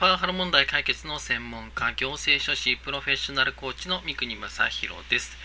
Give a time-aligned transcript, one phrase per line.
[0.00, 5.36] パワハラ問題解決の専門家、行政書士プロフェッショナルコーチの三国正弘です。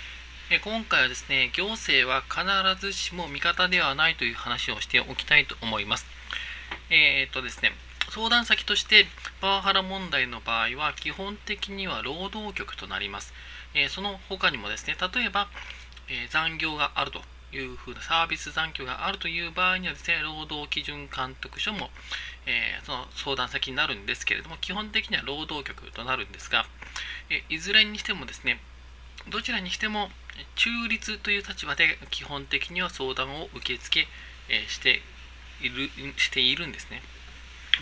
[0.49, 2.41] え今回はですね、行政は必
[2.79, 6.05] ずしも味方ではないという話をしておきたいと思います。
[6.89, 7.73] えー、っとですね、
[8.11, 9.07] 相談先として
[9.41, 13.33] パワハラ問題の場合は基本的には労働局となります。
[13.73, 15.49] えその他にもですね、例えば、
[16.07, 17.21] え残業があると
[17.55, 21.89] いうふうなサービス残業があるという場合にはですね、労働基準監督署も、
[22.45, 26.65] えー、その相談先になるんですけれども、基本的には労働局となるんですが、
[27.29, 28.59] えいずれにしてもですね、
[29.29, 30.09] どちらにしても
[30.55, 34.07] 中立という立場で基本的には相談を受け付け、
[34.49, 35.01] えして
[35.61, 37.01] いるしているんですね。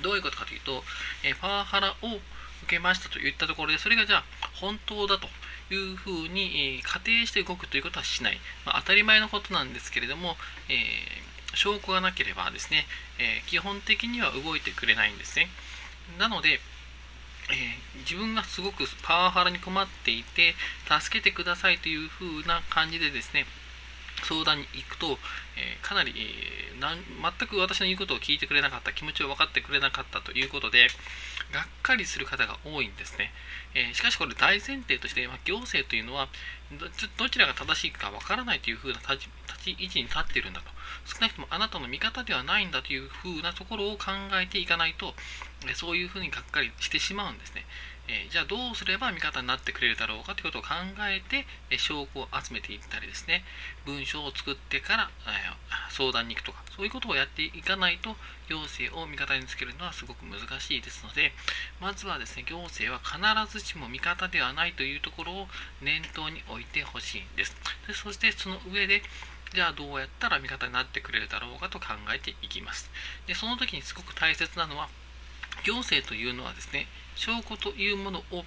[0.01, 0.83] どういうことかというと、
[1.23, 2.21] えパワハラを受
[2.67, 5.27] けましたといったところで、それがじゃあ本当だと
[5.73, 10.35] いうふうに、え仮定して動くということはしない、まあ、当たり前のことなんですけれども、
[10.69, 12.85] えー、証拠がなければですね、
[13.19, 15.47] えー、基本的には動いてくれないんですね。
[16.19, 16.59] なので、
[17.51, 20.55] え、自分がすごくパワハラに困っていて、
[20.87, 23.45] 助けてくださいというふうな感じでですね、
[24.23, 25.17] 相談に行くと、
[25.57, 30.87] えー、かなり、えー、全く私の言うことを聞いてくれなかった、気持ちを分かってくれなかったということで、
[31.51, 33.31] がっかりする方が多いんですね。
[33.75, 36.27] えー、しかしこれ大前提として、まあ、行政というのは
[37.17, 39.27] どちらが正しいか分からないというふうな立
[39.63, 40.67] ち位置に立っているんだと。
[41.05, 45.13] 少なくともあなたの味方ではないんだというふうなところを考えていかないと、
[45.75, 47.65] そういうふうにがっかりしてしまうんですね。
[48.07, 50.75] えー、じゃあどうすれば味方になってくれるだろうかということを考
[51.07, 53.43] えて、え証拠を集めていったりですね、
[53.85, 55.31] 文章を作ってから、え
[55.89, 58.15] 相談に行くとか、そういうことをやっていかないと、
[58.49, 61.31] 行政を味方につけるのはすごく難しいですので、
[61.79, 63.19] まずはですね、行政は必
[63.59, 65.47] ずしも味方ではないというところを
[65.81, 67.55] 念頭に置いてほしいんです。
[67.87, 69.01] でそしてその上で、
[69.53, 72.89] じゃあどうやったら味方になってくれるだろうかと考えていきます。
[73.27, 74.89] でその時にすごく大切なのは、
[75.63, 78.43] 行政というのはですね、証拠というものを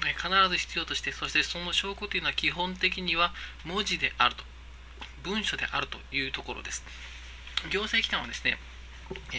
[0.00, 3.32] 必ず必要として、そしてその証拠というのは基本的には
[3.64, 4.44] 文字であると、
[5.22, 6.84] 文書であるというところです。
[7.70, 8.58] 行政機関はですね、
[9.32, 9.36] え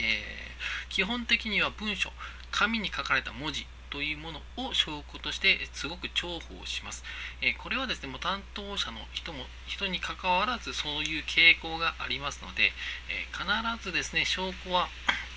[0.88, 2.12] ー、基本的には文書、
[2.52, 7.04] 紙に書かれた文字というものを証拠としてすごく重宝します。
[7.42, 12.72] えー、これはですね、もう担当者の人も人にかかわらずそういう傾向がありますので、
[13.10, 14.88] えー、必ずですね、証拠は、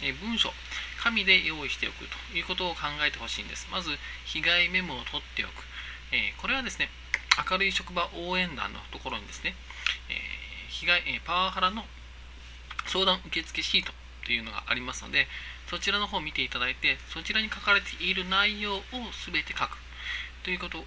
[0.03, 0.53] え文書、
[1.07, 2.03] 紙で用意しておく
[2.33, 3.69] ということを考えてほしいんです。
[3.71, 3.91] まず、
[4.27, 5.63] 被害メモを取っておく。
[6.11, 6.91] えー、これはですね、
[7.49, 9.55] 明るい職場応援団のところにですね、
[10.11, 10.17] えー、
[10.69, 11.85] 被害、えー、パワハラの
[12.87, 13.93] 相談受付シート
[14.25, 15.29] というのがありますので、
[15.71, 18.83] そちらの方を見ていただいて、そちらに書かれている内容を
[19.31, 19.79] 全て書く。
[20.47, 20.87] ということを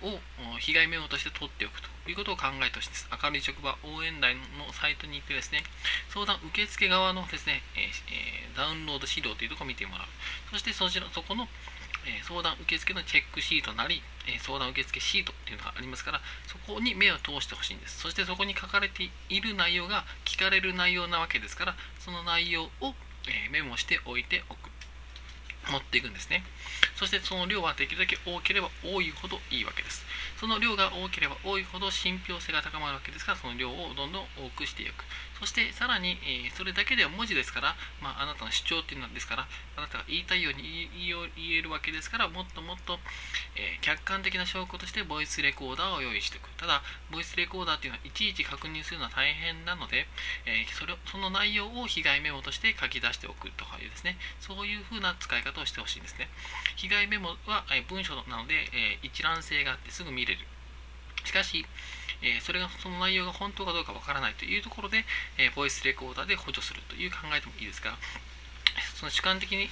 [0.63, 3.11] 被害メモとして取っておくということを考えてほしいです。
[3.11, 5.67] 明るい職場応援団のサイトに行ってですね、
[6.07, 10.07] 相談受付側のですね、えー、ダウンロード資料というところを見てもらう。
[10.55, 11.43] そしてそちら、そこの、
[12.07, 17.99] え、相談受付のチェックシートなり、え、相談受付シートというのがありますから、そこに目を通してほしいんです。
[17.99, 22.95] そしてそこに書かれている内容が聞かれる内容なわけですから、その内容を、
[23.27, 24.68] えメモしておいておく。
[25.67, 26.43] 持っていくんですね。
[26.95, 30.05] そしてその量はできるだけ多ければ多いほどいいわけです。
[30.39, 35.03] その量が多ければ多いほど信憑性が高まるわけですから、その量をどんどん多くしていく。
[35.39, 40.91] そしてさらに、えー、それだけでは文字ですから、まあ、あなたの主張っていうのですから、あなたが言いたいように
[41.35, 42.99] 言えるわけですから、もっともっと、
[43.55, 46.49] えー、客観的な証拠としてボイスレコーダーを用意しておく。
[46.59, 50.07] ただ、ボイスレコーダーっていうのはいちいち確認するのは大変なので、
[50.45, 56.27] えー、それその内容を被害メモとして書き出しておくとかいうですね、そういうふうな使い方をしてほしいんですね。
[56.75, 60.45] 被害メモは、え文書なので、え一覧性があってすぐ見れる。
[61.25, 61.65] しかし、
[62.21, 65.05] えそれがその内容が本当かどうかわからないというところで、
[65.37, 67.97] えボイスレコーダーで補助するという考えてもいいですが、
[68.95, 69.69] その主観的に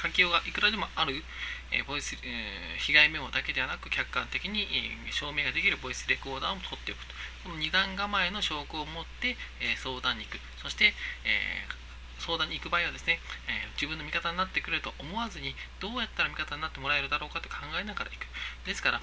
[0.00, 1.22] 書きようがいくらでもある、
[1.70, 4.66] えボイス、え被害メモだけではなく客観的に、
[5.06, 7.14] え証明ができるボイスレコーダーも取っておくと。
[7.44, 10.40] この二段構えの証拠を持って、え相談に行く。
[10.62, 10.94] そして、
[11.24, 11.66] え
[12.18, 18.26] 相談に行く場合はですね、え、自分の味方になってくれると思わずに、どうやったら味方になってもらえるだろうかと考えながら行く。
[18.66, 19.00] ですから、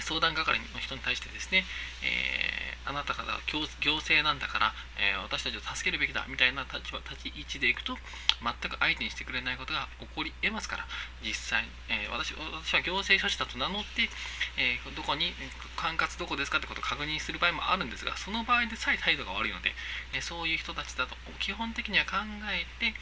[0.00, 1.64] 相談係の人に対してですね、
[2.02, 3.60] えー、あなた方は行
[3.96, 7.96] 政なんだから、えー、私たちを助けるべきだみたいな立場立ち位置でいくと
[8.42, 10.86] 全く相手にしてくれないことが起こり得ますから
[11.22, 14.08] 実際、えー、私私は行政書士だと名乗って、
[14.56, 15.32] えどこに
[15.76, 19.72] 管轄どこですかってことを確認する場合もあるんですがその場合でさえ態度が悪いので、
[20.14, 22.16] えそういう人たちだと基本的には考
[22.50, 22.94] えて、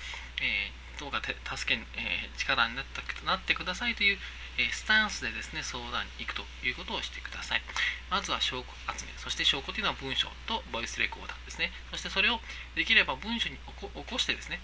[0.42, 1.20] えどうか
[1.56, 4.18] 助けに、え力になったなってくださいという
[4.58, 7.62] えスタンスでですね、相談に行くということをしてください。
[8.10, 11.72] まずは証拠集め、そして証拠というのは文章とボイスレコーダーですね。
[11.90, 12.40] そしてそれを
[12.76, 14.60] できれば文章に起こしてですね、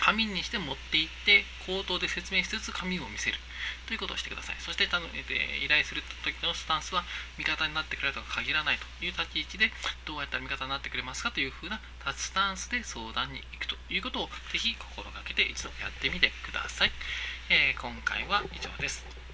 [0.00, 3.36] 紙にして持って行って口頭で説明しつつ紙を見せる
[3.86, 4.56] ということをしてください。
[4.60, 7.04] そして頼、え、依頼する時のスタンスは
[7.38, 9.72] 味方になってくれるとは限らないという立ち位置で
[10.04, 11.80] どうやったら味方になってくれますかというふうな
[12.14, 16.90] スタンスで相談に行くということをぜひ心がけて一度やってみてください、
[17.50, 19.25] えー、今回は以上です。